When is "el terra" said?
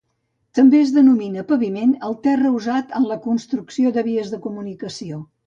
2.07-2.53